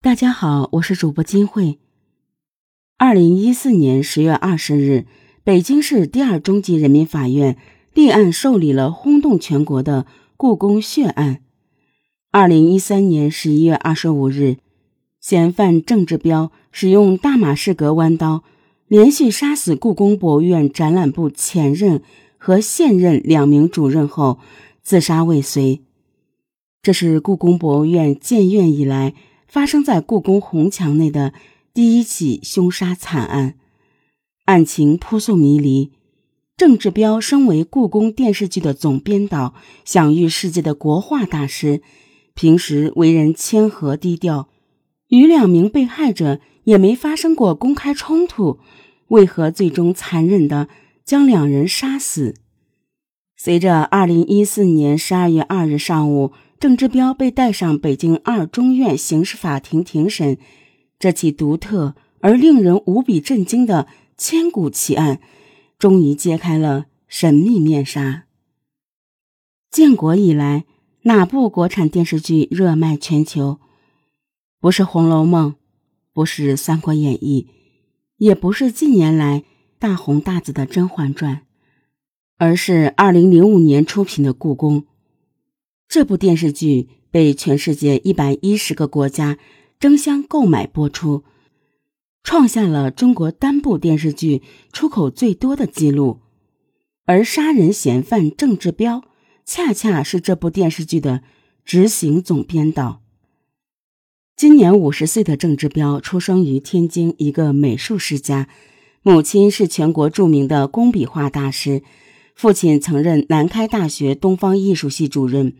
[0.00, 1.80] 大家好，我是主播金慧。
[2.98, 5.06] 二零一四年十月二十日，
[5.42, 7.58] 北京市第二中级人民法院
[7.94, 10.06] 立案受理了轰动全国的
[10.36, 11.40] 故宫血案。
[12.30, 14.58] 二零一三年十一月二十五日，
[15.20, 18.44] 嫌犯郑志彪使用大马士革弯刀，
[18.86, 22.00] 连续杀死故宫博物院展览部前任
[22.36, 24.38] 和现任两名主任后，
[24.80, 25.82] 自杀未遂。
[26.80, 29.14] 这是故宫博物院建院以来。
[29.48, 31.32] 发生在故宫红墙内的
[31.72, 33.54] 第一起凶杀惨案，
[34.44, 35.90] 案情扑朔迷离。
[36.56, 39.54] 郑志彪身为故宫电视剧的总编导，
[39.86, 41.80] 享誉世界的国画大师，
[42.34, 44.48] 平时为人谦和低调，
[45.08, 48.58] 与两名被害者也没发生过公开冲突，
[49.08, 50.68] 为何最终残忍的
[51.04, 52.34] 将两人杀死？
[53.36, 56.32] 随着二零一四年十二月二日上午。
[56.60, 60.36] 郑志彪被带上北京二中院刑事法庭庭审，
[60.98, 65.20] 这起独特而令人无比震惊的千古奇案，
[65.78, 68.24] 终于揭开了神秘面纱。
[69.70, 70.64] 建国以来，
[71.02, 73.60] 哪部国产电视剧热卖全球？
[74.58, 75.52] 不是《红楼梦》，
[76.12, 77.46] 不是《三国演义》，
[78.16, 79.44] 也不是近年来
[79.78, 81.36] 大红大紫的《甄嬛传》，
[82.36, 84.82] 而是二零零五年出品的《故宫》。
[85.88, 89.38] 这部电视剧被全世界一百一十个国家
[89.80, 91.24] 争相购买播出，
[92.22, 96.20] 创下了中国单部电视剧出口最多的记录。
[97.06, 99.02] 而杀人嫌犯郑志彪，
[99.46, 101.22] 恰恰是这部电视剧的
[101.64, 103.00] 执行总编导。
[104.36, 108.46] 今年五十岁的郑志彪出生于天津一个美术世家，
[109.00, 111.82] 母亲是全国著名的工笔画大师，
[112.34, 115.56] 父亲曾任南开大学东方艺术系主任。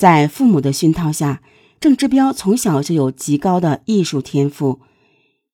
[0.00, 1.42] 在父母的熏陶下，
[1.78, 4.80] 郑志彪从小就有极高的艺术天赋。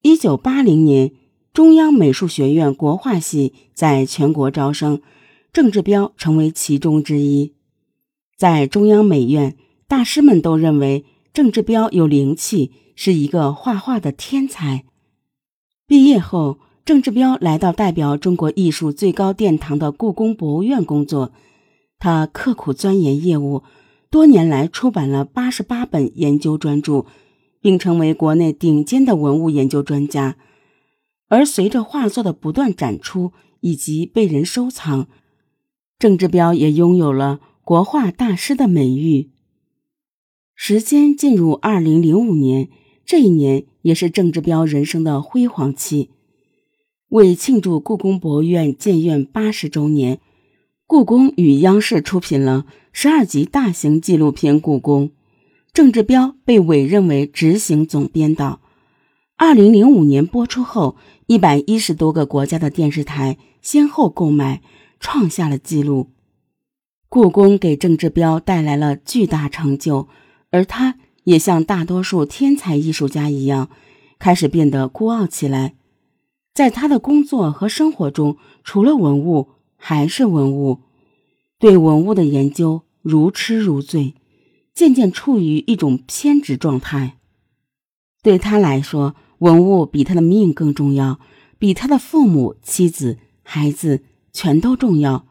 [0.03, 1.11] 一九八零年，
[1.53, 5.03] 中央美术学院国画系在全国招生，
[5.53, 7.55] 郑志彪成为其中之一。
[8.37, 9.57] 在中央美院，
[9.89, 14.85] 大师们都认为郑志彪有灵气，是一个画画的天才。
[15.89, 21.33] 毕业后，郑志彪来到代表中国艺术最高殿堂的故宫博物院工作，
[21.99, 23.65] 他刻苦钻研业务。
[24.17, 27.05] 多年来出版了八十八本研究专著，
[27.61, 30.39] 并成为国内顶尖的文物研究专家。
[31.29, 35.07] 而随着画作的不断展出以及被人收藏，
[35.99, 39.33] 郑志彪也拥有了国画大师的美誉。
[40.55, 42.71] 时间进入二零零五年，
[43.05, 46.09] 这一年也是郑志彪人生的辉煌期。
[47.11, 50.21] 为庆祝故宫博物院建院八十周年。
[50.89, 55.09] 故宫与央视出品了十二集大型纪录片《故宫》，
[55.73, 58.61] 郑志彪被委任为执行总编导。
[59.37, 60.95] 二零零五年播出后，
[61.27, 64.63] 一百一十多个国家的电视台先后购买，
[65.01, 66.13] 创下了纪录。
[67.09, 70.07] 故宫给郑志彪带来了巨大成就，
[70.53, 73.71] 而他也像大多数天才艺术家一样，
[74.21, 75.75] 开始变得孤傲起来。
[76.55, 80.81] 在他的工作和生活中，除了文物，还是文物，
[81.59, 84.15] 对文物的研究如痴如醉，
[84.75, 87.19] 渐渐处于一种偏执状态。
[88.23, 91.21] 对他来说，文物比他的命更重要，
[91.59, 95.27] 比他的父母、妻子、孩子全都重要。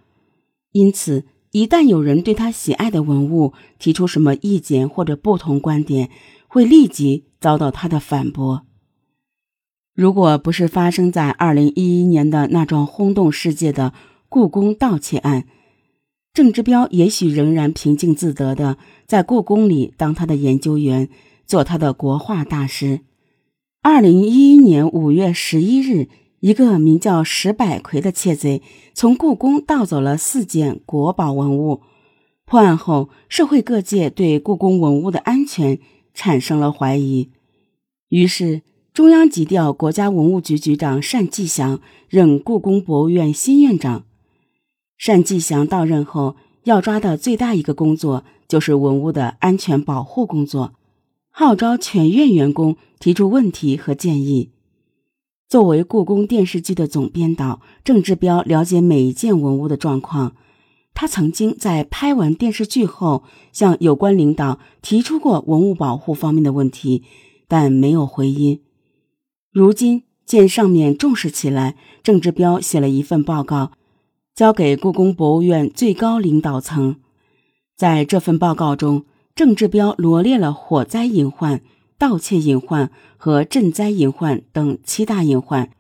[0.72, 6.10] 因此，一旦有人对他喜爱的文物提出什么意见或者不同观点，
[6.48, 8.66] 会立即遭到他的反驳。
[9.94, 13.94] 如果不是发生在二零一一年的那桩轰动世界的，
[14.36, 15.46] 故宫盗窃案，
[16.34, 21.08] 郑志彪也许仍然平静自得的在故宫里当他的研究员，
[21.46, 23.00] 做他的国画大师。
[23.82, 26.10] 二零一一年五月十一日，
[26.42, 28.62] 一个名叫石百奎的窃贼
[28.94, 31.80] 从故宫盗走了四件国宝文物。
[32.44, 35.80] 破案后，社会各界对故宫文物的安全
[36.14, 37.30] 产生了怀疑，
[38.10, 38.64] 于是
[38.94, 41.80] 中央急调国家文物局局长单霁翔
[42.10, 44.04] 任故宫博物院新院长。
[44.98, 50.74] 单霁翔到任后，要抓的最大一个工作就是文物的安全保护工作，
[51.30, 54.52] 号召全院员工提出问题和建议。
[55.48, 60.36] 作为故宫电视剧的总编导，郑志彪了解每一件文物的状况。
[60.96, 67.04] 他曾经在拍完电视剧后，向有关领导提出过文物保护方面的问题，
[67.48, 68.62] 但没有回音。
[69.52, 73.74] 如今见上面重视起来，郑志彪写了一份报告。
[74.36, 76.98] 交给故宫博物院最高领导层，
[77.78, 81.62] 在这份报告中，郑志彪罗列了火灾隐患、
[81.98, 85.72] 盗窃隐患和赈灾隐患等七大隐患，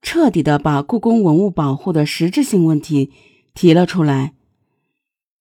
[0.00, 3.10] 彻底的把故宫文物保护的实质性问题
[3.52, 4.32] 提了出来。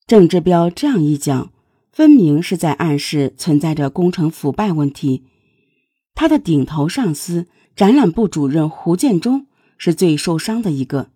[0.06, 1.54] 郑志彪这样一讲，
[1.94, 5.24] 分明是在暗示存在着工程腐败问题。
[6.14, 9.48] 他的顶头上司展览部主任胡建中
[9.78, 11.12] 是最受伤的一个。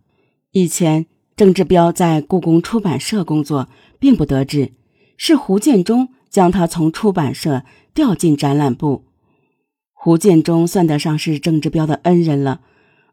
[0.52, 1.08] 以前
[1.44, 3.68] 郑志彪在故宫出版社工作，
[4.00, 4.72] 并不得志，
[5.18, 9.04] 是胡建中将他从出版社调进展览部。
[9.92, 12.62] 胡建中算得上是郑志彪的恩人了，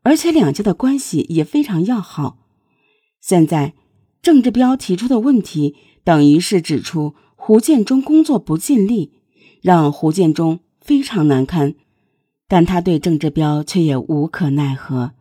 [0.03, 2.39] 而且两家的关系也非常要好。
[3.21, 3.75] 现在
[4.23, 5.75] 郑志彪提出的问题，
[6.05, 9.11] 等于是指出胡建中工作不尽力，
[9.61, 11.75] 让胡建中非常难堪，
[12.47, 15.15] 但他对郑志彪却也无可奈何。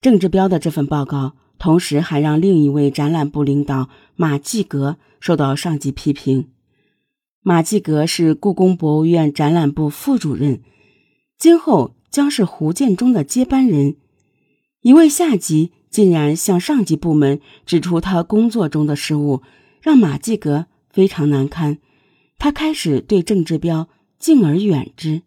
[0.00, 6.48] 郑志彪的这份报告，同时还让另一位展览部领导马继革受到上级批评。
[7.42, 10.60] 马继革是故宫博物院展览部副主任，
[11.38, 13.96] 今后将是胡建中的接班人。
[14.80, 19.42] 一位下级竟然向上级部门指出他工作中的失误，
[19.80, 21.78] 让马继革非常难堪。
[22.38, 23.88] 他开始对郑志彪
[24.18, 25.22] 敬而远之。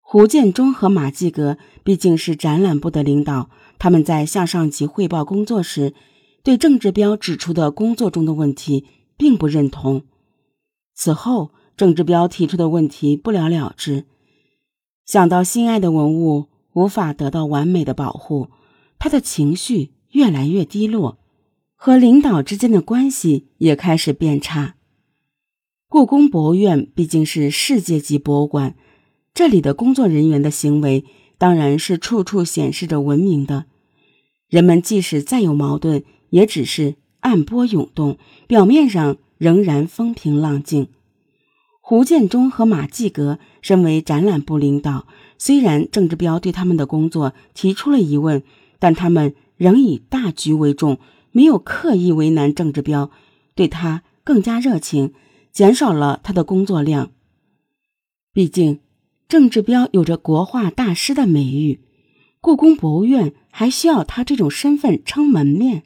[0.00, 3.50] 胡建中和马继革毕竟是展览部的领导，
[3.82, 5.92] 他们在向上级汇报工作时，
[6.44, 8.86] 对郑志彪指出的工作中的问题
[9.16, 10.02] 并不认同。
[10.94, 14.04] 此后，郑志彪提出的问题不了了之。
[15.04, 18.50] 想到心爱的文物无法得到完美的保护，
[19.00, 21.18] 他的情绪越来越低落，
[21.74, 24.76] 和领导之间的关系也开始变差。
[25.88, 28.76] 故宫博物院毕竟是世界级博物馆。
[29.34, 31.04] 这里的工作人员的行为
[31.36, 33.64] 当然是处处显示着文明的。
[34.52, 40.88] 人们即使再有矛盾，也只是暗波涌动，表面上仍然风平浪静。
[41.80, 45.06] 胡建中和马继革身为展览部领导，
[45.38, 48.42] 虽然郑志彪对他们的工作提出了疑问，
[48.78, 50.98] 但他们仍以大局为重，
[51.30, 53.10] 没有刻意为难郑志彪，
[53.54, 55.14] 对他更加热情，
[55.50, 57.10] 减少了他的工作量。
[58.34, 58.80] 毕竟。
[59.28, 61.80] 郑志彪有着国画大师的美誉，
[62.44, 65.84] 故宫博物院还需要他这种身份撑门面。